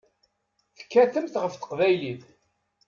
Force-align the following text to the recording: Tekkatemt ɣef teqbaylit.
Tekkatemt 0.77 1.35
ɣef 1.41 1.53
teqbaylit. 1.55 2.25